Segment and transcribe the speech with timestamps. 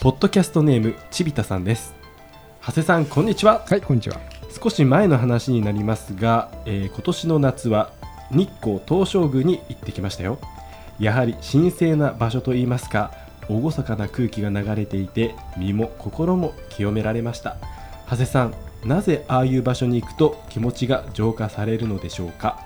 [0.00, 1.94] ポッドキャストネームちびたさんです。
[2.64, 3.66] 長谷さんこんにちは。
[3.68, 4.18] はい、こんにちは。
[4.58, 7.92] 少し前の話になりますが、えー今年の夏は
[8.30, 10.38] 日光東照宮に行ってきましたよ。
[10.98, 13.12] やはり神聖な場所といいますか
[13.46, 17.58] 厳かな空気が流れていて身も心も清められました。
[18.08, 18.54] 長谷さん
[18.86, 22.58] なぜああいう場所に行くと気持ちが浄化されるのでしょうか？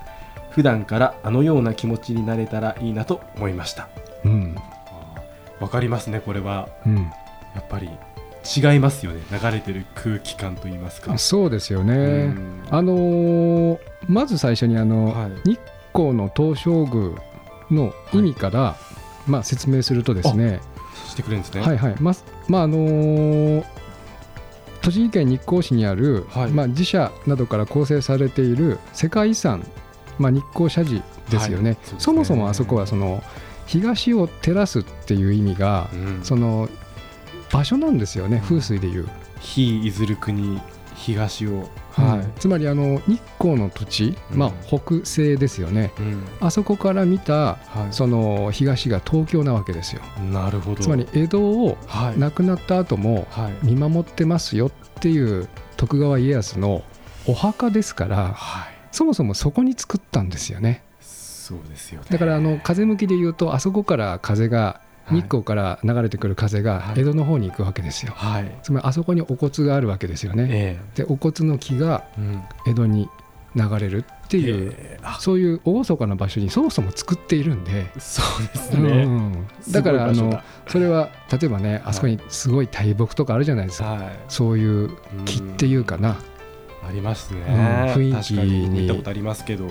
[0.51, 3.89] 普段からあのような気持ちになれたらいいなと思いました。
[4.25, 4.55] うん、
[5.59, 6.69] わかりますねこれは。
[6.87, 7.11] うん、
[7.55, 7.89] やっぱり
[8.45, 9.21] 違いますよね。
[9.31, 11.17] 流れてる空気感といいますか。
[11.17, 11.95] そうですよね。
[11.95, 12.63] うん。
[12.71, 15.51] あのーまず最初にあの、はい。
[15.51, 15.61] 日
[15.95, 17.17] 光の東照宮
[17.71, 18.77] の意味から、
[19.27, 20.61] まあ説明するとですね、
[21.09, 21.63] してくれるんですね。
[21.63, 22.13] はいはい、ま
[22.49, 23.65] まああのー
[24.83, 26.51] 栃木県日光市にある、はい。
[26.51, 29.65] まあ自社などから構成されている世界遺産、
[30.19, 31.71] まあ日光社寺ですよね。
[31.71, 31.79] はい。
[31.87, 32.01] そね。
[32.01, 33.23] そもそもあそこはその
[33.65, 36.21] 東を照らすっていう意味が、うん。
[36.23, 36.69] その
[37.55, 39.09] 場所なんですよね、風水でいう。
[39.39, 40.61] 非いずる国
[40.97, 41.69] 東を。
[41.93, 44.39] はい、つまりあの日光の土地、うん。
[44.39, 46.25] まあ、北西ですよね、うん。
[46.41, 50.03] あそこから見たはその東が東京なわけですよ。
[50.19, 50.83] い、なるほど。
[50.83, 52.19] つまり江戸をはい。
[52.19, 53.67] 亡くなった後もはい。
[53.67, 56.83] 見守ってますよっていう徳川家康の
[57.27, 58.75] お墓ですからはい。
[58.91, 60.83] そもそもそこに作ったんですよね。
[61.01, 62.07] そうですよね。
[62.11, 67.01] だからあの風向きで言うとあそこから風がはい日光から流れてくる風がはい。
[67.01, 68.13] 江戸の方に行くわけですよ。
[68.15, 68.59] はい。
[68.63, 70.49] つまりあそこにお骨があるわけですよね。
[70.51, 72.05] えでお骨の木が
[72.67, 73.09] 江戸に
[73.55, 75.01] 流れるっていうええ。
[75.03, 75.19] あ。
[75.21, 79.47] そういう厳かな場所にそもそも作っているんで、そうですうんね、うん。
[79.73, 79.83] だ。
[79.83, 84.19] からあのそれは例えばねあそこにすごい大木とかあるじゃないですか、はい。
[84.29, 84.91] そういう
[85.25, 86.17] 木っていうかな、
[86.87, 87.55] ありますね、うん
[88.09, 88.69] 雰囲気に。
[88.69, 89.69] に見たことありますけど。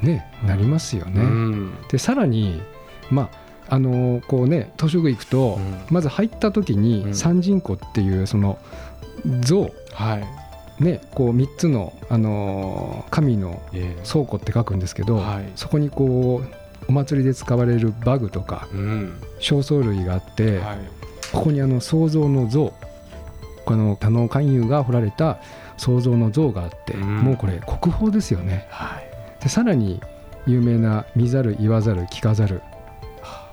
[0.00, 1.20] ねなりますよね。
[1.20, 1.74] うん。
[1.90, 2.62] でさらに
[3.10, 5.78] まああのこうね東照宮行くと、うん。
[5.90, 7.14] まず入った時にうん。
[7.14, 8.58] 三神湖っていうその
[9.40, 9.70] 像。
[9.92, 10.82] はい。
[10.82, 14.02] ねこう3つの、あのー神のええ。
[14.06, 15.52] 倉庫って書くんですけど、はい。
[15.56, 16.48] そこにこう
[16.88, 19.20] お祭りで使われるバグとかうん。
[19.40, 20.78] 正倉類があって、はい。
[21.32, 22.72] ここにあの創造の像
[23.66, 25.38] この多能勧誘が彫られた
[25.76, 27.18] 創造の像があって、うん。
[27.18, 28.66] もうこれ国宝ですよね。
[28.70, 29.08] はい。
[29.42, 30.00] でさらに
[30.46, 32.62] 有名な見ざる言わざる聞かざる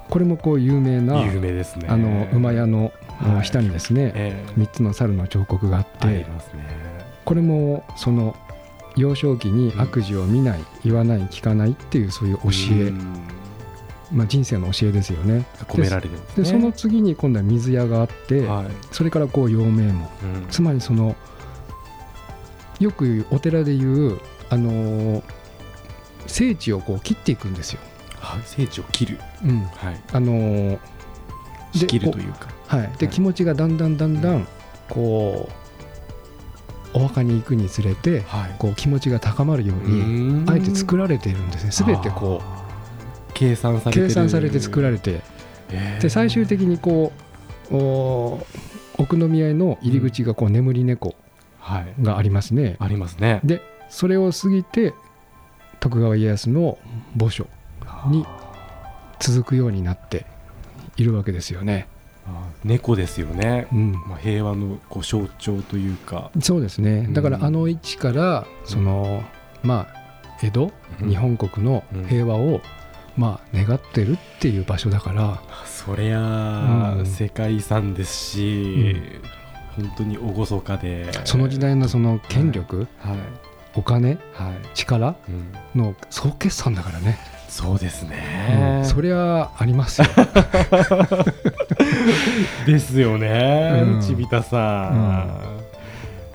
[0.10, 1.88] これもこう有名な有名ですね。
[1.90, 3.46] あの馬屋のはい。
[3.46, 4.60] 下にですね、ええ。
[4.60, 6.26] 3つの猿の彫刻があってね。
[7.24, 8.36] これもその
[8.98, 13.28] 幼少期に悪事を見ない、言わない聞かないっていうそういう教え、うん。
[14.12, 15.46] まあ、人生の教えですよね。
[15.68, 16.44] 込められてるんですね。
[16.44, 18.66] でその次に今度は水屋があって、はい。
[18.92, 19.82] それからこう陽明門。
[19.84, 20.08] うん。
[20.50, 21.16] つまりその
[22.80, 25.24] よくお寺でいうあのー
[26.28, 27.80] 聖地をこう切っていくんですよ。
[28.26, 29.20] はい聖地を切る。
[29.44, 29.62] うん。
[29.64, 30.02] はい。
[30.14, 30.80] あのー
[31.74, 32.48] で仕切るというか。
[32.68, 33.14] はい、ではい。
[33.14, 34.48] 気持ちがだんだんだんだん
[34.90, 35.50] こ
[36.94, 38.56] うお墓に行くにつれてはい。
[38.58, 41.72] こう気持ちが高まるようにあえて作られているんですね。
[41.94, 44.08] 全てこあー計算さうれてる。
[44.08, 45.22] 計算されて作られて。
[45.70, 46.02] えー。
[46.02, 47.12] で最終的にこ
[47.72, 48.46] うお
[48.98, 51.16] 奥宮への入り口がこう眠り猫
[51.60, 51.94] はい。
[52.02, 52.78] がありますね。
[52.80, 53.42] ありますね。
[53.44, 54.94] でそれを過ぎて
[55.82, 56.78] 徳川家康の
[57.20, 57.48] 墓所
[58.10, 58.26] に
[59.20, 60.26] 続くようになって
[60.98, 61.88] いるわけですよね。
[62.64, 63.68] 猫ですよね。
[63.72, 66.32] うん、まあ平和のこう象徴というか。
[66.42, 67.08] そうですね。
[67.12, 69.24] だからうんあの位置からその、
[69.62, 70.06] まあ
[70.42, 70.72] 江戸、
[71.02, 71.10] うん。
[71.10, 72.62] 日本国の平和を、
[73.16, 75.40] まあ願ってるっていう場所だから。
[75.66, 77.06] そりゃうん。
[77.06, 78.96] 世界遺産ですし
[79.76, 81.12] 本当に厳かで。
[81.26, 83.18] その時代のその権力、はい。
[83.76, 84.68] お金はい。
[84.74, 90.08] 力うんの総決算だからね、そうですうねんそりゃありますよ。
[92.66, 94.02] ですよね、うん。
[94.02, 95.28] ちびたさん、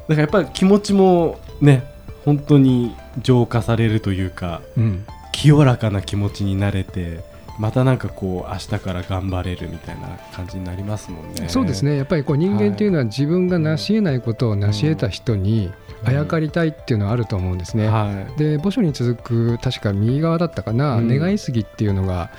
[0.09, 1.85] だからやっぱり気持ちもね
[2.25, 5.05] 本当に浄化されるというかうん。
[5.33, 7.21] 清らかな気持ちになれて
[7.59, 11.49] またなんかこう明日から頑張れるみたいな感じになりますもんね。
[11.49, 11.97] そうですね。
[11.97, 15.71] やっぱりこう人間っていうのは自分が成し得ないことを成し得た人に
[16.05, 17.89] あやかりたいっていうのはあると思うんですね。
[17.89, 18.39] はい。
[18.39, 21.09] で墓所に続く確か右側だったかな、うん。
[21.09, 22.31] 願い杉っていうのが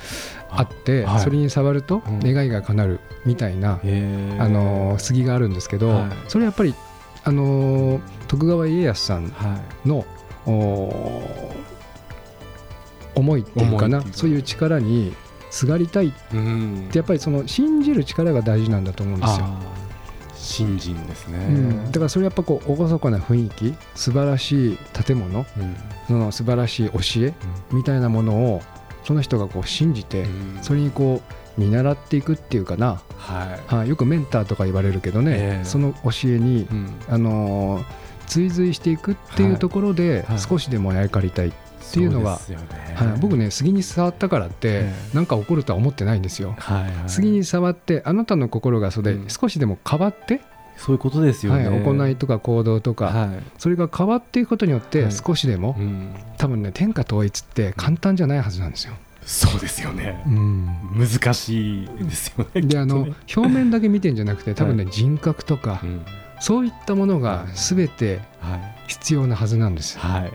[0.50, 1.20] あって、はい。
[1.20, 2.20] それに触るとうん。
[2.20, 4.42] 願いが叶うみたいな、へー。
[4.42, 6.10] あの杉があるんですけど、はい。
[6.28, 6.74] それやっぱり
[7.24, 9.88] あの徳川家康さんはい。
[9.88, 10.04] の
[10.46, 11.32] お
[13.14, 15.14] 思いっていうかなそういう力に
[15.50, 16.88] すがりたいっうん。
[16.90, 19.46] てやっぱりその信じる力が大事なんだと思うんですよ。
[20.42, 25.76] 新人ですね、うん、だからそれやっぱこう厳かな雰囲気素晴らしい建物うん。
[26.08, 27.32] その素晴らしい教え
[27.70, 28.62] みたいなものを
[29.04, 30.58] その人がこう信じてうん。
[30.62, 31.22] それにこ
[31.56, 35.64] う見習っていくっていうかな、はい、はい、よくメンターとか言われるけどね、ええ。
[35.64, 36.94] その教えにうん。
[37.08, 40.38] あのー追随していくっていうところではい。
[40.38, 41.52] 少しでもあやかりたい、っ
[41.92, 42.56] ていうのがね。
[42.94, 45.14] はい、僕ね杉に触ったからってええ。
[45.14, 46.54] なんか起こるとは思ってないんですよ。
[46.58, 49.28] はいはい、杉に触ってあなたの心がそれうん。
[49.28, 50.40] 少しでも変わって、
[50.76, 53.42] そういうことですよはい、ね、行いとか行動とか、はい。
[53.58, 58.94] それが変わっていくことによってはい少しでも、うん、多分ね天下統一って簡単じゃないはずなんですよ。
[59.24, 60.22] そうですよね。
[60.26, 60.76] うん。
[60.96, 66.00] 難しいですよねであの表面だけ見てんじゃなくて多分ね、は人格とかとね
[66.40, 68.72] そういったものが全てうんはい。
[68.88, 70.00] 必要なはずなんですよ。
[70.00, 70.32] はい、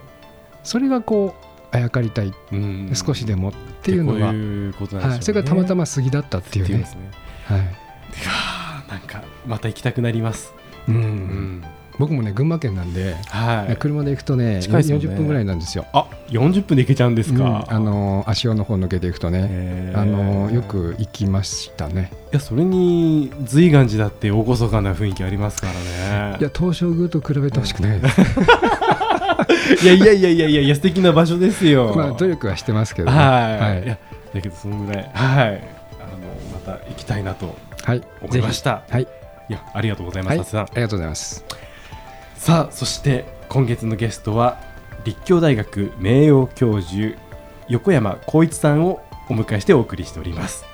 [0.64, 2.90] それがこうあやかりたいうん。
[2.94, 6.74] 少しでもっていうのが、はい、それがたまたま杉だったっていうね。
[6.74, 6.86] いね。
[7.44, 7.60] はい。
[8.90, 10.52] なんかまた行きたくなります、
[10.88, 10.94] うん。
[10.94, 11.64] うん。
[11.98, 13.76] 僕もね群馬県なんで、はい。
[13.76, 14.60] 車で行くとねね。
[14.60, 15.84] 40分ぐらいなんですよ。
[15.92, 17.74] あ40分で行けちゃうんですか、うん。
[17.74, 22.12] あの足尾の方抜けていくとね、あのよく行きましたね。
[22.32, 26.36] いやそれに随願寺だって厳かな雰囲気ありますからね。
[26.40, 28.20] いや東照宮と比べてほしくないです。
[29.82, 31.94] いやいやいやいやいやいや素敵な場所ですよ。
[31.94, 33.16] まあ努力はしてますけどね。
[33.16, 33.98] はい、はい。
[34.34, 35.68] だけどそのぐらいはい。
[36.00, 36.18] あの
[36.52, 38.82] また行きたいなとはい、思いました。
[38.90, 39.02] はい、
[39.48, 41.44] いやありがとうございます、はい、ありがとうございます。
[42.36, 44.58] さあそして今月のゲストは
[45.04, 47.16] 立教大学名誉教授
[47.68, 50.64] 横山光一さんをお迎えしてお送りしております。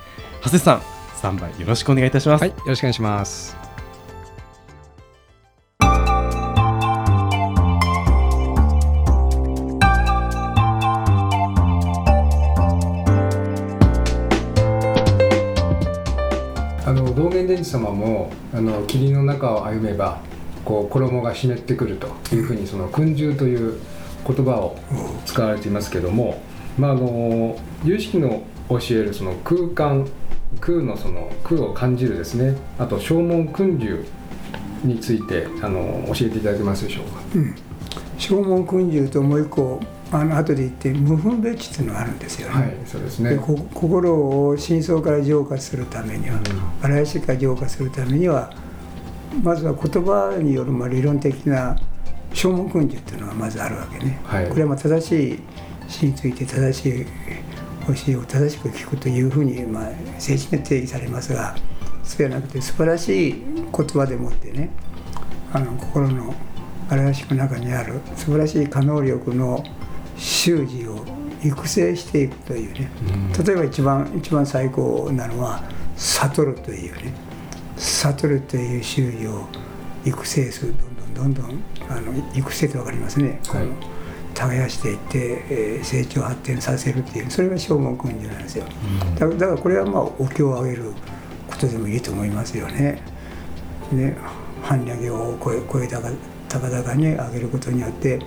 [0.42, 0.82] 長谷さん
[1.14, 3.63] スタンバイよろしくお願いいたします、はい、よろしくお願いします。
[17.74, 20.20] 様もあの霧の中を歩めば
[20.64, 23.80] こう衣が湿ってくるというふうにその訓従という
[24.26, 24.78] 言葉を
[25.26, 26.40] 使われていますけども、
[26.78, 30.08] まああの有識の教えるその空間
[30.60, 34.04] 空のその空を感じるですねあと正門訓従
[34.84, 37.20] についてあの教えていただけますでしょうか？
[38.18, 39.80] 正門訓従ともう一個
[40.14, 42.54] あの後で言って無分別っていうのがあるんですよね。
[42.54, 43.36] はい、そうですね。
[43.36, 44.14] 心
[44.48, 46.38] を深層から浄化するためには、
[46.82, 48.52] 荒いしから浄化するためには
[49.42, 51.76] まずは言葉によるまあ理論的な
[52.32, 54.20] 正門訓従っていうのがまずあるわけね。
[54.24, 55.38] はいこれはまあ正しい
[55.88, 57.04] 死について正しい
[58.06, 59.90] 教えを正しく聞くというふうにまあ
[60.20, 61.56] 正式に定義されますが
[62.04, 63.44] そうじゃなくて素晴らしい
[63.76, 64.70] 言葉でもってね
[65.52, 66.34] あの心の
[66.88, 69.64] 荒々しく中にある素晴らしい可能力の
[70.16, 71.04] 習字を
[71.42, 72.90] 育成していくというね、
[73.44, 75.62] 例えば一番一番最高なのは
[75.96, 77.12] 悟るというね。
[77.76, 79.46] 悟るという習字を
[80.04, 80.74] 育成する。
[81.14, 83.66] どんどんどんどんあの育成って分かりますね、この
[84.34, 88.64] 耕していって、えー成長発展させるっていうそれが正門訓授なんですよ、
[89.18, 90.92] だだからこれはまあお経をあげる
[91.48, 93.02] ことでもいいと思いますよね。
[93.92, 94.16] ね
[94.64, 96.08] 般若行を超え超えたか
[96.48, 98.18] 高々に上げることによって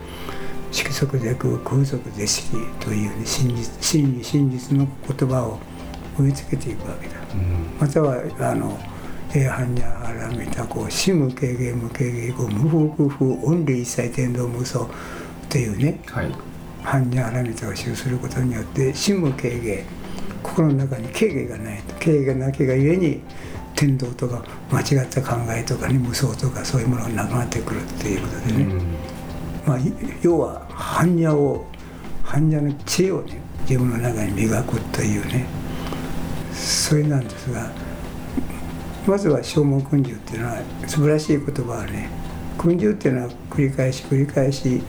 [0.72, 1.06] 色即是
[1.36, 5.60] 空空即是色という、ね、真実真理真実の言葉を
[6.20, 7.16] 植え付けていくわけだ。
[7.80, 8.78] またはあの
[9.34, 14.88] 「え般若あらめたこう死無軽減無軽減後無風空風オンリー一切天道無双」
[15.50, 16.32] というねはい。
[16.84, 19.84] 般若あらめたを修することによって死無軽減
[20.42, 23.22] 心の中に軽減がないと軽減がなきがゆえに
[23.76, 28.82] 天道とか間違った考えとかに無双とかそういうものがなくなってくるっていうことでね、
[29.68, 31.66] まあ、い要は般若を
[32.24, 35.46] 般若の知恵をね自分の中に磨くというね
[36.54, 37.70] それなんですが
[39.06, 40.58] まずは正門訓授っていうのは
[40.88, 42.10] 素晴らしい言葉はね
[42.58, 44.82] 訓授っていうのは繰り返し繰り返し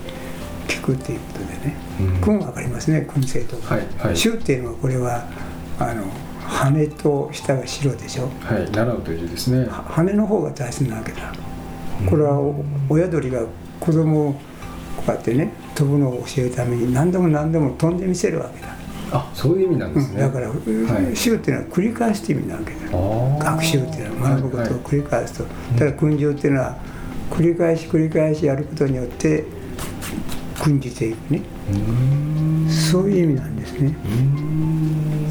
[0.68, 2.20] 聞くっていうことでねうん。
[2.20, 3.74] 訓わかりますね訓性とか。
[3.74, 4.16] はいはい。
[4.16, 5.28] 衆っていうのはこれは
[5.78, 6.04] あの
[6.40, 8.30] 羽と下が白でしょ。
[8.40, 9.66] はい、習うという字ですね。
[9.66, 11.32] は羽の方が大切なわけだ。
[12.08, 13.42] これはお親鳥が
[13.80, 14.40] 子供を
[14.98, 18.68] こうやってね飛ぶのを教えるために何度も何度も飛んでみせるわけだ、
[19.12, 20.14] あ、そういう意味なんですね。
[20.14, 21.16] うんだから、はい。
[21.16, 22.78] 習っていうのは繰り返すって意味なわけだ。
[23.52, 26.76] 学習っていうのは学ぶことを繰り返すと、だから訓授っていうのは
[27.30, 29.44] 繰り返し繰り返しやることによって
[30.60, 31.42] 訓じていくね。
[32.68, 33.94] そういう意味なんですね。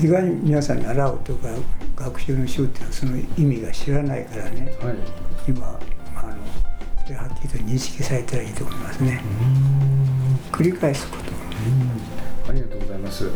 [0.01, 1.49] 意外に皆さん習うとか
[1.95, 4.75] 学習の習っていうのはその意味が知らないからね。
[4.81, 4.95] はい。
[5.47, 5.79] 今、ま
[6.15, 6.35] あ、あの
[7.07, 9.21] それはっきりと認識されたらいいと思いますね。
[10.51, 11.23] 繰り返すこと。
[12.49, 13.29] ありがとうございます。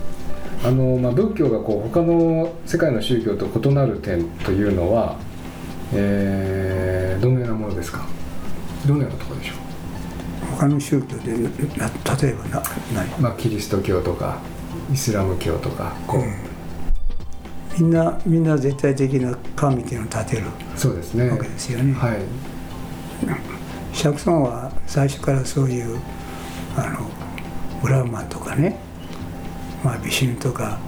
[0.65, 5.17] あのまあ、仏教がこう他の世界の宗教と異なる点というのは、
[5.93, 8.05] えーどのようなものですか？
[8.85, 9.53] どのようなところでしょ
[10.57, 11.31] 他の宗教で
[11.77, 11.87] な
[12.21, 12.63] 例えばな
[12.93, 14.39] 何う、まあ、キリスト教とか
[14.91, 21.29] イスラム教とかこう、みんなみんな絶対的な神っていうのを立てるそうですね。
[21.29, 21.93] わけですよね。
[21.93, 22.17] はい
[23.93, 25.99] 釈尊は最初からそういう
[26.77, 27.09] あの
[27.81, 28.77] ブラーマンとかね、
[29.83, 30.79] まあ、ビシュヌとか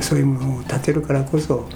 [0.00, 1.66] そういうものを立てるからこそ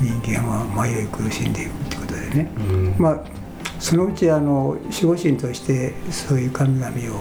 [0.00, 2.94] 人間は迷い苦しんでいくってことでね、うん。
[2.98, 3.24] まあ
[3.78, 7.20] そのうちあの守護神としてそういう神々を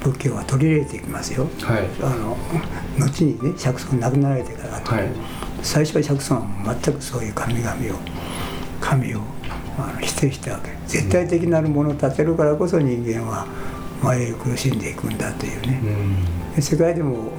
[0.00, 1.48] 仏教は取り入れていきますよ。
[1.62, 1.86] はい。
[2.02, 2.36] あの
[2.98, 4.76] 後にね釈尊亡くなられてから。
[4.78, 5.10] 後にはい。
[5.62, 7.74] 最初は釈尊は全くそういう神々を
[8.80, 9.20] 神を
[9.78, 13.46] あの否定したわけ絶対的なるものを立てるからこそ人間は
[14.02, 15.80] 迷い苦しんでいくんだというね。
[15.82, 16.54] うん。
[16.54, 17.32] で世界でも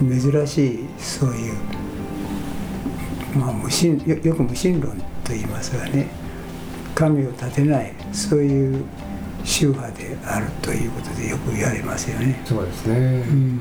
[0.00, 1.54] 珍しいそういう、
[3.36, 6.08] まあ、無神よよく無神論と言いますがね。
[6.94, 8.84] 神を立てないそういう
[9.44, 12.42] 宗派であるということでよく言われますよね。
[12.44, 13.60] そうですね、うん。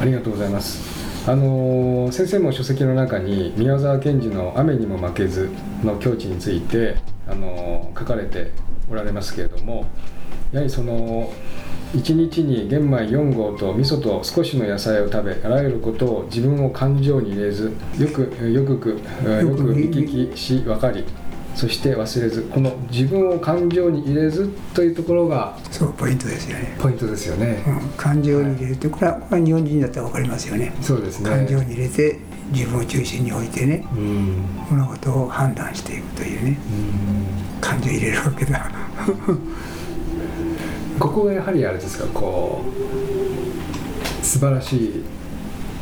[0.00, 0.97] ありがとうございます。
[1.26, 5.50] あの先生も書籍の中に宮沢賢治の「雨にも負けず」
[5.84, 6.96] の境地について、
[7.28, 8.50] あの書かれて
[8.90, 9.84] おられますけれども
[10.52, 11.30] やはりその
[11.94, 21.04] 1日に玄米4合と味噌と少しの野菜を食べあらゆることを自分を感情に入れずよくよくくよくく見聞きし分かり
[21.58, 26.76] そして忘れずこの自分を感情に入れずというところがそうポイントですよね。
[26.80, 27.64] ポイントですよね。
[27.66, 30.72] うん感情に入れるってこれはこれは日本人だったら分かりますよね。
[30.80, 31.28] そうですね。
[31.28, 32.20] 感情に入れて
[32.52, 36.74] 自分を中心に置いてねうん物事を判断していくというねう
[37.58, 38.70] ん感情を入れるわけだ。
[41.00, 42.62] ここがやはりあれですかこ
[44.22, 45.02] う素晴らしい、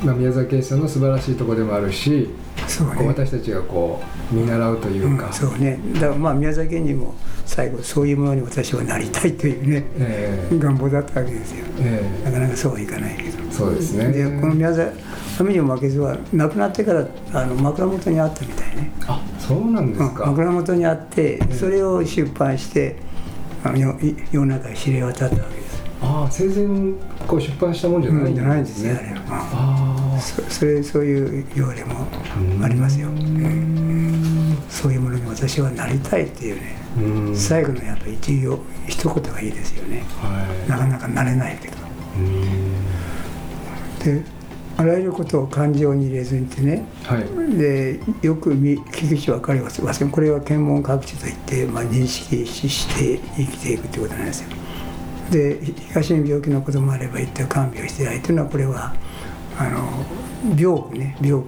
[0.05, 2.29] まあ、宮沢賢治さんの素晴らしいところでもあるし、
[2.69, 2.97] そうね。
[2.97, 5.79] こう私たちがこう見習うというか、うん、そうね。
[5.95, 7.15] だからまあ宮崎賢治も
[7.47, 10.59] 最後そういうものに私はなりたいというねええ。
[10.59, 11.65] 願望だったわけですよ。
[11.81, 13.17] えなかなかそうはいかない。
[13.17, 14.13] けどえそうですね。
[14.13, 14.91] でこの宮崎
[15.39, 22.97] 雨にも負けずは亡くなってからあの枕元にあったみたいね、あそうなんですうん、か、枕元にあってそれを出版して
[23.65, 23.99] あのよ
[24.31, 25.83] 世の中に知れ渡ったわけです。
[26.03, 26.93] ああ生前
[27.27, 29.86] こう出版したもんじゃないんじゃないんですすよあれは、あうん
[30.21, 32.07] そそれそういう要例も
[32.63, 38.59] ありますよ、うんそういうものに私はなりたいっていうねあうん最後のやっぱ一行
[38.89, 40.03] 一言がいいですよね。
[40.21, 40.71] はい。
[40.71, 41.77] なかなかなれないけど。
[42.17, 42.85] うん
[44.05, 44.37] で
[44.79, 47.57] あらゆることを感情に入れずにってねはい。
[47.57, 49.81] でよく見聞くし分かります。
[49.81, 54.49] これは検問各地といって、まあ、認識して生きていくということなんですよ。
[55.31, 55.59] で
[55.89, 58.95] 東に病気のこともあれば一体看病してないというのはこれは
[59.59, 60.05] あの
[60.57, 61.43] 病具ね病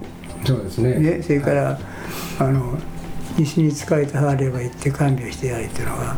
[0.45, 0.93] そうですね。
[0.93, 1.79] 具ねそれから、
[2.39, 2.77] あの
[3.37, 6.17] 西に疲れてはれば行って看病してやれというのは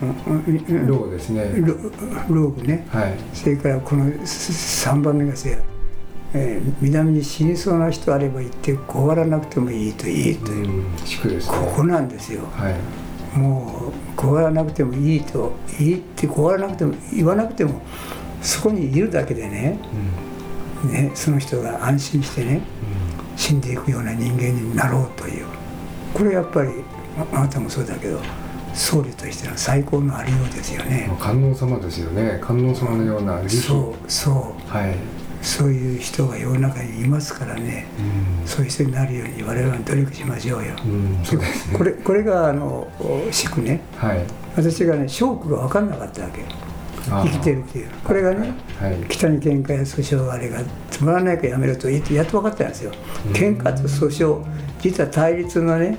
[0.00, 0.86] うんうんうんうん。
[0.86, 1.52] ローですね。
[1.56, 1.74] ロ
[2.28, 2.86] ローグね。
[2.90, 3.14] はい。
[3.34, 5.58] それからこの3番目がせや、
[6.34, 10.84] えー南に死にそうな人あれば行って怖らなくてもいいといいという、ね。
[11.46, 12.46] ここなんですよ。
[12.52, 12.74] はい。
[13.38, 17.82] もう怖らなくてもいいといいって怖らなくても言わなくても
[18.40, 20.27] そこにいるだけでねうん
[20.86, 22.60] ねその人が安心してね
[23.36, 25.46] 死んでいくような人間になろうという。
[26.14, 26.70] これやっぱり
[27.18, 28.20] ああなたもそうだけど
[28.74, 31.10] 僧侶としての最高のありようですよね。
[31.20, 32.38] 観音様ですよね。
[32.40, 34.70] 観音様のようなそうそう。
[34.70, 34.94] はい、
[35.42, 37.86] そういう人が世の中にいますからね。
[38.46, 40.74] そういう人になるように我々は努力しましょうよ。
[40.84, 41.78] うん、うん、そうですね。
[41.78, 42.88] これこれがあの
[43.30, 43.80] しくね。
[43.96, 44.24] はい。
[44.56, 46.44] 私がね証拠が分かんなかったわけ
[47.04, 47.88] 生きてるっていう。
[48.04, 48.96] これがねはい。
[49.08, 52.92] 北に喧嘩や訴訟あれがつまらないからやめろとやっと分かったんですよ。
[53.32, 54.44] 喧嘩と訴訟
[54.80, 55.98] 実は対立のね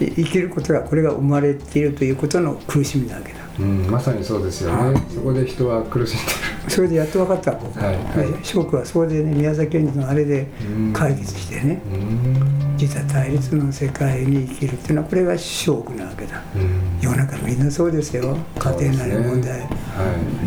[0.00, 3.40] い生きることがこれが生まれているということの苦しみなわけだ。
[3.58, 5.02] うん、まさにそうですよね。
[5.14, 6.26] そこで人は苦しん
[6.64, 7.92] でそれでやっと分かった僕は。
[7.92, 7.94] い。
[7.94, 8.76] はい。
[8.76, 10.92] はそれでね宮崎賢治のあれでうん。
[10.92, 12.76] 解決してねるうん。
[12.76, 16.42] 実は対立の世界に生きるっていうのはこれが証拠なわけだ。
[16.56, 16.79] うん
[17.10, 18.36] 世の中みんなそうですよ。
[18.58, 19.66] 家庭内の問題、は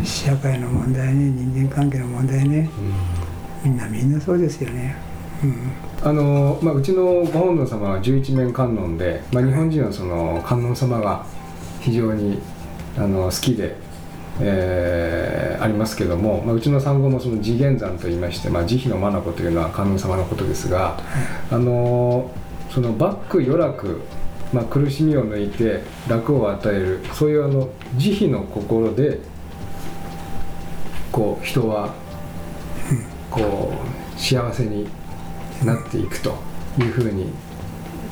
[0.02, 0.06] い。
[0.06, 1.30] 社会の問題ね。
[1.30, 2.70] 人間関係の問題ね。
[3.62, 4.94] みんなみんなそうですよね、
[6.02, 11.24] あのまあ、うちのご本尊様は十一面観音で、まあ、日本人はその観音様が
[11.80, 12.40] 非常に
[12.98, 13.76] あの好きで、
[14.40, 20.98] えーありますけども、まあ、うちの産後もその慈元山といいまして、まあ、慈悲の眼というのは観音様のことですが、
[21.50, 22.30] あの
[22.70, 24.02] そのバック余楽、
[24.54, 27.00] まあ、苦しみを抜いて楽を与える。
[27.12, 29.18] そういうあの慈悲の心で
[31.10, 31.92] こう人は
[33.30, 33.72] こ
[34.16, 34.86] う幸せに
[35.64, 36.36] なっていくと
[36.78, 37.32] いうふうに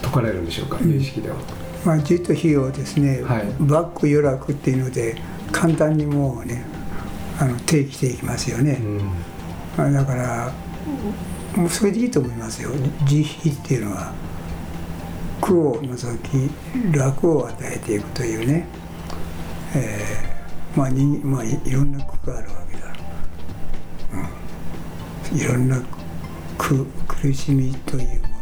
[0.00, 1.36] 説かれるんでしょうか、有意識では。
[1.84, 3.44] まあ、じっと火をですね、はい。
[3.60, 5.16] バック余楽っていうので
[5.50, 6.64] 簡単にもうね
[7.38, 8.98] あの定義していきますよね、うん。
[9.76, 10.52] まあだから
[11.56, 12.70] もうそれでいいと思いますよ。
[13.04, 14.12] 慈悲っていうのは
[15.42, 16.50] 苦を除き
[16.96, 18.66] 楽を与えていくというね、
[19.74, 20.32] えー
[20.76, 22.94] まあにまあいいろんな苦があるわけだ、
[25.32, 25.82] うん、いろんな
[26.56, 28.32] 苦苦しみというもの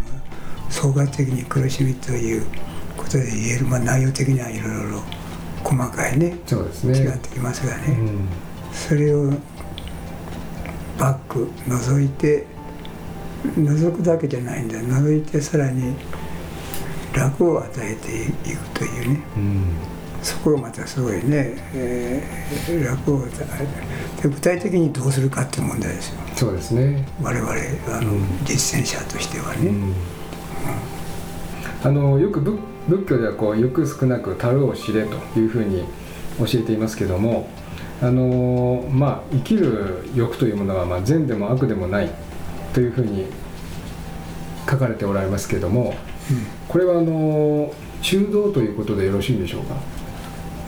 [0.71, 2.45] 総合的に苦しみという
[2.97, 5.02] ことで言える、まあ、内容的にはいろいろ
[5.64, 6.99] 細かいねそうですね。
[6.99, 8.28] 違ってきますがね、うん。
[8.73, 9.30] それを
[10.99, 12.47] バック覗いて
[13.57, 14.78] 覗くだけじゃないんだ。
[14.78, 15.95] 覗いてさらに
[17.14, 19.21] 楽を与えていくというね。
[19.37, 19.64] うん。
[20.23, 23.29] そこがまたすごいね、えー楽を与
[24.19, 26.21] えて具体的にどうするかっていう問題ですよ。
[26.37, 27.07] そうですね。
[27.23, 27.50] 我々
[27.88, 28.25] あの、うん。
[28.45, 29.95] 実践者としてはね、うん。
[31.83, 35.85] あのよく仏仏教ではこう欲少なく樽を知れというふうに
[36.38, 37.49] 教えていますけども
[38.02, 42.11] あのまあ生きる欲というものはまあ善でも悪でもない
[42.75, 43.26] というふうに
[44.69, 45.95] 書かれておられますけども
[46.68, 47.72] これはあの
[48.02, 49.75] 中道ということでよろしいんでしょうか？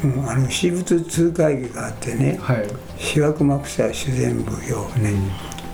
[0.04, 2.66] うんうんあの私物通会議があってねはい、
[2.98, 5.12] 私学幕者修善仏教ね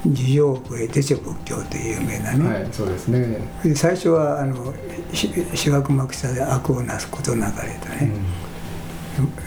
[0.05, 4.73] 自浄具へ出世仏教という有名なね、はいそうですね、で最初はあの
[5.13, 8.13] し私学幕者で悪をなすことなかれとね、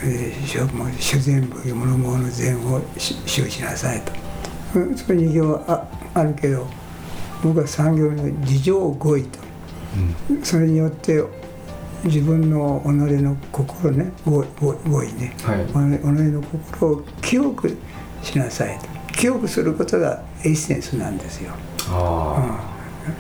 [0.04, 4.12] えー、私学幕者修善部諸々の善をし修しなさいと。
[4.76, 6.66] うんそれ2行はああるけど
[7.44, 9.40] 僕は3行目の自浄語彙と
[10.44, 11.24] それによって
[12.04, 12.88] 自分の己
[13.22, 14.44] の心ね語
[15.04, 15.66] 彙ね、はい。
[15.66, 17.78] 己己の心を清く
[18.24, 18.88] しなさいと。
[19.14, 21.52] 清くすることがエッセンスなんですよ。
[21.90, 22.66] あ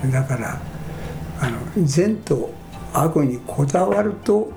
[0.03, 0.11] うん。
[0.11, 0.59] だから
[1.39, 2.53] あの善と
[2.93, 4.51] 悪にこだわると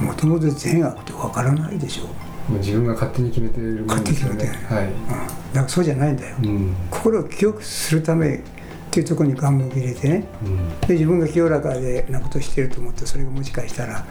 [0.00, 2.06] もともと善悪ってわからないでしょう、
[2.48, 4.34] あ、もう自分が勝手に決めているもんですよね。
[4.34, 6.74] 勝手に決めてはい、うん、だからそうじゃないんだよ、うん。
[6.90, 8.40] 心を清くするため
[8.88, 10.24] っていうところに願目入れてね。
[10.44, 10.80] うん。
[10.80, 14.04] で自分が清らかでなことしてると思ってそれがもしかしたら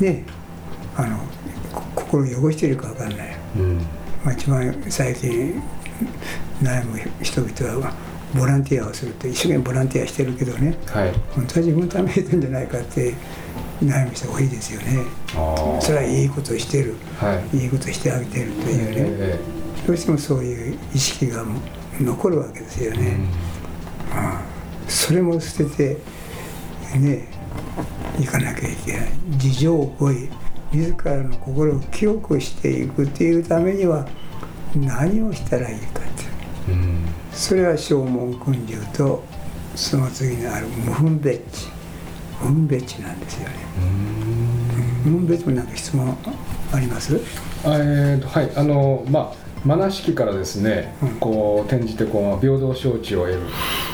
[0.00, 0.24] ね
[0.96, 1.18] あの
[1.72, 3.78] こ心を汚してるかわかんない、うん。
[4.24, 5.62] まあ、一番最近
[6.62, 7.92] 悩む人々は
[8.34, 10.76] ボランティアをするって一生懸命ボランティアしてるけどね。
[10.86, 11.12] はい。
[11.34, 13.14] 本当は自分のためにるんじゃないかって
[13.82, 15.04] 悩む人が多いですよね。
[15.80, 16.94] それはいいことをしてる。
[17.18, 17.56] はい。
[17.58, 19.38] いいことしてあげてるというね、え
[19.86, 21.44] どうしてもそういう意識が
[22.00, 23.18] 残るわけですよえね、
[24.88, 25.96] それも捨てて
[26.98, 27.28] ね
[28.20, 29.08] いかなきゃいけない。
[29.32, 30.28] 自情語彙
[30.72, 34.06] 自らの心を清くしていくっていうためには
[34.74, 36.72] 何をしたらいいかって。
[36.72, 39.24] うんうんそれは正門訓流と
[39.74, 41.68] その次にある無分別地。
[42.40, 43.54] 無分別地なんですよね。
[45.04, 46.16] 無分別地もなんか質問
[46.72, 47.20] あります？
[47.64, 48.52] あえーとはい。
[48.54, 51.08] あのまあマナ式からですね、うん。
[51.20, 53.40] こう転じてこう平等承知を得る。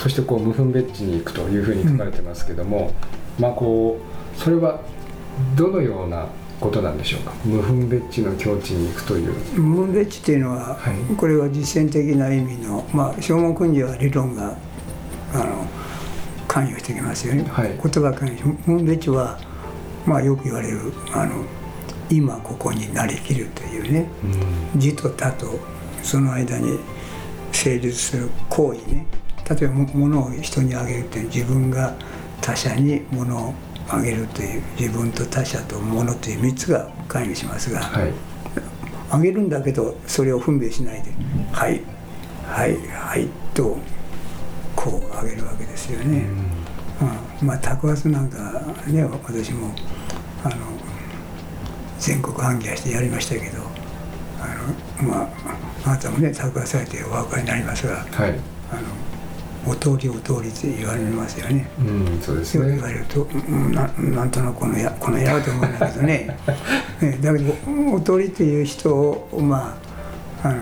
[0.02, 2.92] そしてこう無分別地に行くというふうに書かれてますけども、
[3.38, 3.98] まあこ
[4.36, 4.80] うそれは
[5.56, 6.26] どのような
[6.60, 7.32] ことなんでしょうか？
[7.44, 9.32] 無分別地の境地に行くという。
[9.60, 11.16] 無分別地っていうのは、はい。
[11.16, 14.56] これは実践的な意味のまあ正門訓流は理論が
[15.32, 15.66] あの
[16.48, 17.68] 関与してきますよね、はい。
[17.68, 19.38] 言葉関与無分別地は
[20.04, 21.44] まあよく言われるあの
[22.10, 24.08] 今ここになりきるというね。
[24.74, 25.58] うん字と他と
[26.02, 26.78] その間に
[27.52, 29.06] 成立する行為ね。
[29.48, 31.94] 例えばも物を人にあげるっていう自分が
[32.40, 33.54] 他者に物を
[33.88, 38.12] あげるという自分と他者と物という3つが関与しますが、はい。
[39.10, 41.10] あげるんだけどそれを分別しないで
[41.50, 41.80] 「はい
[42.46, 43.76] はいはい」と
[44.76, 46.26] こうあげるわけですよね。
[47.40, 47.46] うん。
[47.46, 48.38] まあ宅発なんか
[48.86, 49.74] ね私も
[50.44, 50.56] あの
[52.00, 53.62] 全国行脚してやりましたけど
[54.40, 55.28] あのまあ
[55.84, 58.30] あなたもね宅発されてお分かりになりますがはい。
[58.72, 58.82] あの
[59.66, 61.68] お通りお通りって言われますよね。
[61.78, 66.36] うんそうですそう言ねわれると、うんななんとなくこのやこのやと思うん だけどね。
[67.02, 67.54] ねだけど
[67.94, 69.76] おとりという人をま
[70.42, 70.56] ああの、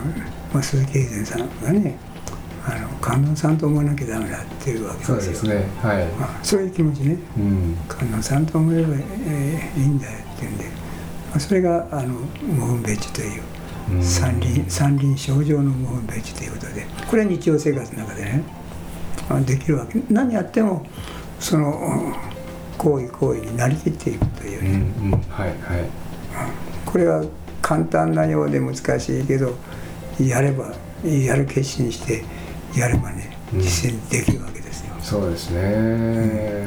[0.52, 1.96] まあ、鈴木平善さんがね
[2.66, 5.20] ああの観音さんと思わなきゃダメだっていうわけですよ。
[5.20, 5.54] そうですね。
[5.80, 7.16] はい、まあ、そういう気持ちね。
[7.36, 7.76] うん。
[7.86, 8.94] 観音さんと思えば、
[9.28, 10.77] えーいいんだよっていうんで、まあ、
[11.38, 13.42] それがあの無分別地という
[13.92, 14.02] うん。
[14.02, 18.42] 三輪三輪症状の無分別地ということでこれは日常生活の中でね
[19.28, 20.00] あできるわけ。
[20.08, 20.86] 何やっても
[21.38, 22.14] そのうん
[22.78, 25.10] 行為行為になりきっていくといううんね、うん。
[25.30, 25.58] はいはい。
[26.86, 27.24] これは
[27.60, 29.54] 簡単なようで難しいけど
[30.20, 30.72] やれば
[31.04, 32.24] やる決心して
[32.76, 33.60] やればねうん。
[33.60, 34.94] 実践できるわけですよ。
[35.00, 36.66] そうですね、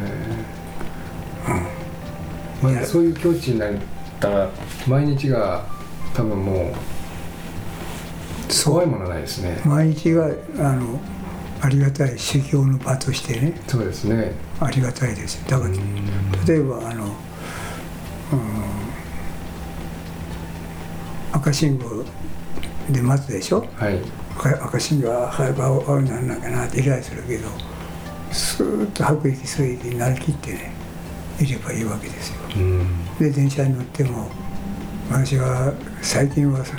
[2.62, 3.68] まあ、そういう境地にな
[4.28, 4.30] った。
[4.30, 4.50] ら
[4.88, 5.66] 毎日が
[6.14, 6.74] 多分もう
[8.64, 9.62] 怖いものないですね。
[9.66, 10.26] 毎日が
[10.60, 11.00] あの
[11.62, 13.54] ありがたい修行の場としてね。
[13.68, 14.34] そうですね。
[14.60, 15.36] ありがたいです。
[15.36, 15.76] よだからうん。
[16.46, 17.14] 例えばあの、うん、
[21.34, 22.04] 赤信号
[22.90, 23.66] で待つでしょ？
[23.76, 24.00] はい。
[24.38, 27.48] 赤赤信号は早く青青にならなきゃなってイライラするけど
[28.32, 30.74] スーッと吐く息吸う息になりきってね
[31.40, 32.36] いればいいわけですよ。
[32.56, 32.88] うん
[33.22, 34.28] で電車に乗っても
[35.12, 36.76] 私は最近はさ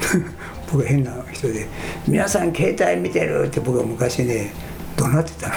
[0.72, 1.66] 僕は変な人で
[2.08, 4.52] 「皆さん携帯見てる」って僕は昔ね
[4.96, 5.54] 怒鳴ってたの。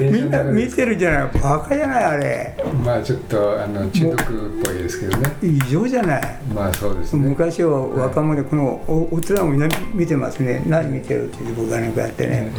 [0.10, 2.56] みんな見てるじゃないバカじゃないあれ。
[2.84, 4.16] まあちょっとあの中毒っ
[4.64, 5.30] ぽいですけどね。
[5.42, 6.22] 異常じゃない。
[6.54, 7.28] まあそうですね。
[7.28, 10.62] 昔は若者でこのお大人もみんな見てますね。
[10.66, 12.50] 何見てるって僕がなんかやってね、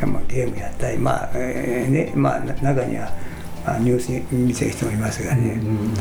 [0.00, 3.08] まあ、ゲームやったりまあ、えーねまあな中には
[3.66, 5.94] まあニュース見てる人もいますがね,、うんうんうん。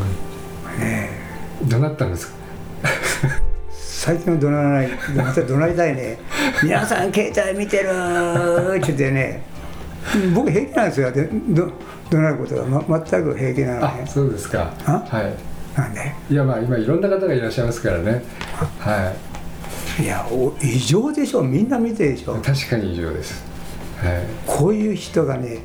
[0.80, 1.10] ね
[1.64, 2.34] どうなったんですか？
[3.72, 4.90] 最近は怒鳴らない。
[5.16, 6.18] また怒鳴りたいね。
[6.64, 9.44] 皆さん携帯見てるって言ってね。
[10.34, 11.12] 僕平気なんですよ。
[11.12, 11.72] でど
[12.10, 14.74] 怒鳴ることが、ま、全く平気なのあねそうですか。
[14.86, 14.92] あ？
[15.08, 15.30] は
[15.78, 16.14] なんで？
[16.30, 18.24] いいやまあ今いろんな方がいらっしゃいますからね。
[18.80, 19.14] は
[20.00, 20.06] い。
[20.08, 21.44] やお異常でしょ。
[21.44, 22.36] みんな見てるでしょ。
[22.38, 23.44] い確かに異常です。
[23.44, 23.51] はい
[24.48, 25.60] こういう人がね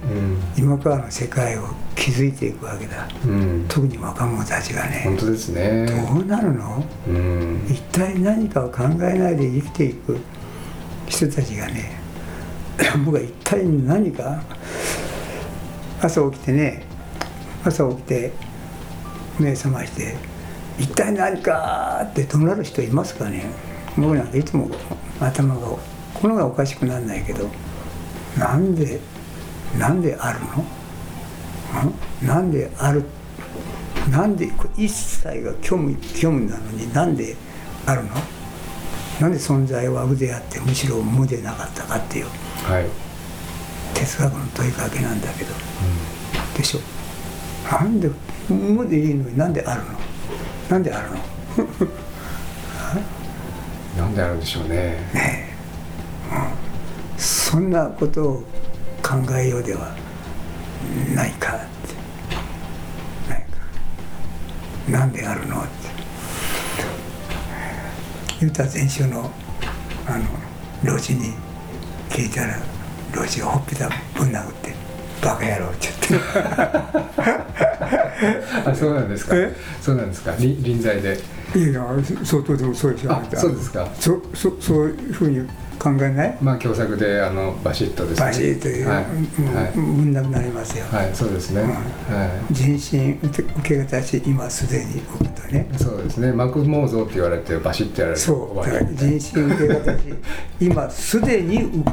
[0.57, 0.63] うん。
[0.65, 1.63] 今からの世界を
[1.95, 3.09] 築いていくわけだ。
[3.25, 3.65] うん。
[3.69, 5.03] 特に若者たちがね。
[5.05, 5.87] 本当ですね。
[5.87, 6.85] どうなるの？
[7.09, 7.67] うん。
[7.69, 10.19] 一体何かを考えないで生きていく。
[11.09, 11.99] 人たちがね
[13.07, 14.43] 僕は一体何か？
[16.03, 16.83] 朝起きてね
[17.65, 18.33] 朝起きて
[19.41, 20.15] 目覚まして
[20.79, 23.47] 一体何かって怒鳴る人いますかね？
[23.97, 24.69] 僕なんかいつも
[25.21, 25.61] 頭が
[26.13, 27.49] このがおかしくなんないけど
[28.39, 29.01] なんで
[29.79, 30.47] なんであるの？
[32.25, 32.27] ん？
[32.27, 33.05] なんである？
[34.11, 37.37] なんでこれ一切が虚無虚無なのになんで
[37.87, 38.11] あるの？
[39.21, 42.27] なんで存在は無であってむしろ無でなかったかっていう。
[42.65, 42.87] はい。
[43.95, 45.53] 哲学の問いかけなんだけど、
[46.57, 46.81] でしょ？
[47.73, 48.11] なんで
[48.49, 49.89] 無でいいのになんであるの？
[50.71, 51.17] なんであるの？
[54.05, 54.99] なんであるんでしょうね
[57.47, 58.43] そんなことを
[59.01, 59.95] 考えようでは
[61.15, 61.55] ないか。
[61.55, 63.31] って。
[63.31, 63.47] ないか
[64.91, 65.71] なんであるのって。
[68.41, 69.31] 言うたら先週の
[70.09, 70.25] あの
[70.83, 71.35] 老人に
[72.11, 72.59] 聞いたら
[73.15, 74.75] 老人がほっぺたぶん殴って
[75.23, 75.89] 「バカ野郎」って。
[76.11, 76.29] 言って
[78.69, 79.37] あそうなんですか。
[79.37, 80.35] えそうなんですか。
[80.41, 81.17] り臨在で
[81.55, 81.87] いやいや
[82.25, 83.13] 相当でもそうでしょ。
[83.13, 83.89] あそうですか。
[84.01, 85.49] そそそういうふうに
[85.79, 86.39] 考えない？
[86.41, 88.27] まあ共作であのバシッとですね。
[88.27, 89.05] バシッという、はい。
[89.41, 91.77] もうはいぶんなくなりますよ、はいそうですね、うんは
[92.51, 100.03] 人身受け受け渡し今すでに置くとねいそうですね膜毛像って言われてバシッとやられてそうだから人身受け渡し
[100.61, 101.93] 今すでに浮くと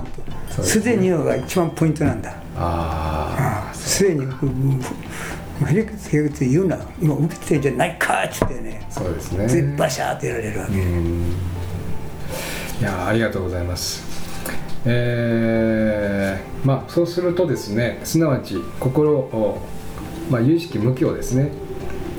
[0.50, 4.80] そうですねにが一番ポイントなんだああすでに浮くも
[5.62, 11.34] うへりくつへりくつ言うな今受けてるんじゃないかっつってねそうですねでバシャーってやられるわけ、うん
[12.80, 14.04] いやありがとうございます。
[14.86, 19.62] えーまあそうするとですねすなわち心を、
[20.30, 21.52] まあ、有意識無境ですね。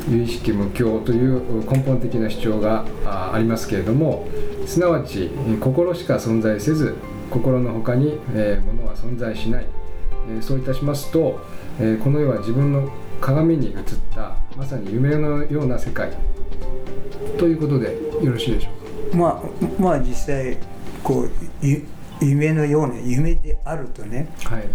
[0.08, 4.28] 有意識無境という根本的な主張があありますけれども
[4.66, 6.94] すなわち心しか存在せず
[7.30, 9.66] 心の他に、えー、物は存在しない、
[10.28, 11.40] えーそういたしますと、
[11.80, 12.90] えーこの世は自分の
[13.20, 13.74] 鏡に映っ
[14.14, 16.10] たまさに夢のような世界
[17.38, 18.83] ということでよろしいでしょうか？
[19.14, 19.44] まあ
[19.80, 20.58] まあ実際
[21.02, 21.30] こう
[21.62, 21.86] ゆ
[22.20, 24.68] 夢のような夢であるとねはい。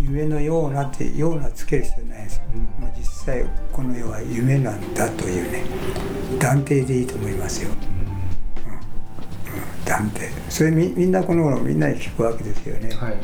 [0.00, 2.36] 夢のようなってようなつける必要ないです。
[2.38, 2.62] よ、うん。
[2.84, 5.62] もう実際この世は夢なんだというね
[6.40, 7.76] 断定でいいと思いますよ、うん。
[7.76, 7.84] うん。
[9.84, 10.28] 断定。
[10.48, 13.16] それみみんなこの頃みんなに聞くわけですよね、はい。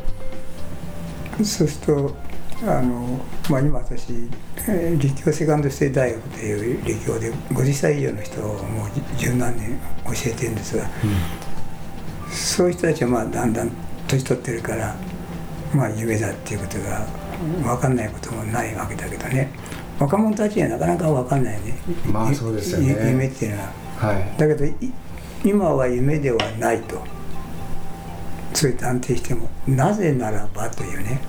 [1.44, 2.14] そうすると
[2.62, 4.28] あの、まあ、今私、
[4.68, 10.86] えー立教セカンドステイ大学という立教で50歳以上の人をもう十何年教えてるんですが、
[12.30, 13.70] そういう人たちはまあだんだん
[14.08, 14.94] 年取ってるから
[15.74, 17.06] まあ夢だっていうことが
[17.74, 19.50] 分かんないこともないわけだけどね。
[19.98, 21.78] 若者たちにはなかなか分かんないね。
[22.12, 22.96] まあそうですよね。
[23.00, 23.68] ゆ夢っていうのは。
[23.98, 24.38] はい。
[24.38, 24.74] だけどい
[25.44, 27.00] 今は夢ではないと。
[28.52, 31.20] そう断定してもなぜならばというね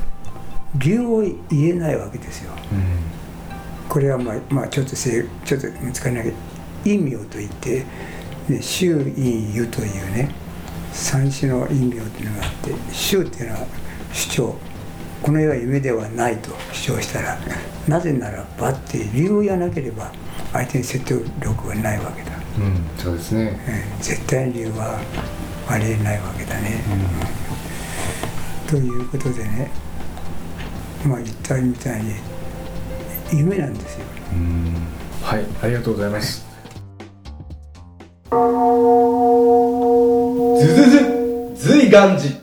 [0.75, 2.51] 理由を言えないわけですよ。
[3.89, 6.35] これはまあ、まあ、ちょっとせいちょっと難しいんだけど
[6.83, 7.85] 陰陽といって、
[8.47, 10.33] ね、周陰湯というね
[10.93, 13.67] 三種の陰陽というのがあって周っていうのは
[14.13, 14.55] 主張。
[15.21, 17.37] この世は夢ではないと主張したら
[17.87, 20.11] なぜならばっていう理由を言わなければ
[20.51, 23.59] 相手に説得力がないわけだ、うん、うん、そうですね。
[23.67, 24.99] ええ絶対に理由は
[25.69, 26.83] ありえないわけだね、
[28.67, 29.69] ということでね
[31.05, 32.13] まあ言ったみたいに
[33.33, 34.05] 夢なんですよ。
[35.23, 36.45] はいありがとうございます。
[40.61, 40.99] ずずず
[41.55, 42.41] 随願寺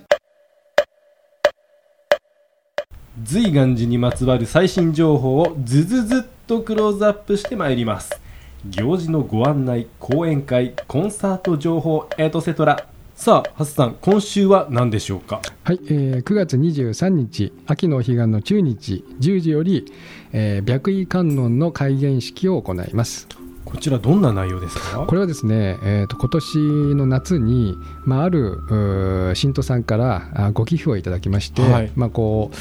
[3.23, 8.21] 随願寺にまつわる最新情報をずずずっとクローズアップしてまいります。
[8.67, 12.87] 行事のご案内講演会コンサート情報エトセトラ
[13.21, 15.43] さあハスさん今週は何でしょうか？
[15.65, 19.93] はい、えー9月23日秋のお彼岸の中日10時より、
[20.33, 23.27] えー白衣観音の開眼式を行います。
[23.65, 25.05] こちらどんな内容ですか？
[25.05, 26.59] これはですね、えー、と今年
[26.95, 31.91] の夏に、まあ、ある信徒さんからあご寄付をいただきまして、はい。
[31.97, 32.57] まあ、こう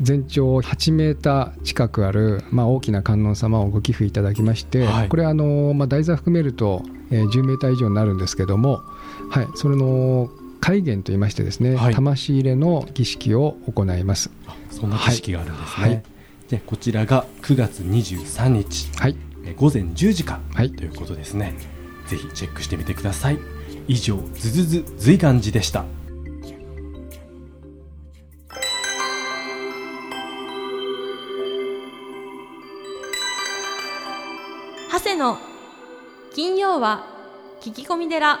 [0.00, 5.08] 全長8メーター近くある、まあ、大きな観音様をご寄付いただきまして、はい。
[5.10, 8.80] これあの、まあ、台座含めると、えー10メーター以上になるんですけども、
[9.30, 11.94] はい、それの戒厳といいましてですね、はい。
[11.94, 14.30] 魂入れの儀式を行います。
[14.70, 15.90] そんな儀式があるんですね、はい。
[15.90, 16.02] はい
[16.48, 18.90] でこちらが9月23日。
[18.98, 20.70] はい、え午前10時かい。
[20.72, 21.54] ということですね、
[22.06, 23.38] ぜひチェックしてみてください。
[23.86, 25.84] 以上ずずず随願寺でした。
[34.90, 35.38] 長谷の
[36.34, 37.04] 金曜は
[37.60, 38.40] 聞き込み寺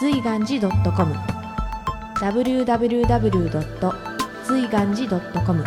[0.00, 1.14] 随願寺 .com
[2.22, 3.92] www.
[4.44, 5.62] 随願寺 .com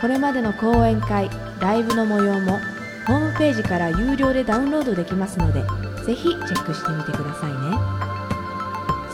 [0.00, 1.28] これまでの講演会
[1.60, 2.58] ライブの模様も
[3.06, 5.60] ホームページから有料でダウンロードできますので
[6.06, 7.76] ぜひチェックしてみてくださいね。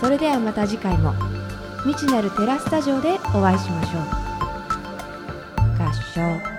[0.00, 1.12] それではまた次回も
[1.84, 4.02] 未知なるテラスタジオでお会いしましょう。
[5.82, 6.49] 合唱。